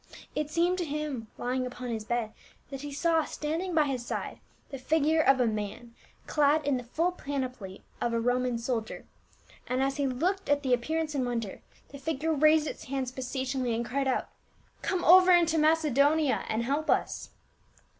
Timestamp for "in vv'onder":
11.13-11.59